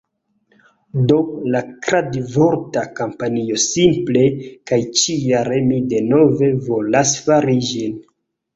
[1.11, 1.17] Do,
[1.55, 4.25] la kradvorta kampanjo simple
[4.73, 8.05] kaj ĉi-jare mi denove volas fari ĝin